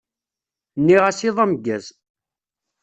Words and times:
Nniɣ-as 0.79 1.19
iḍ 1.27 1.37
ameggaz. 1.43 1.85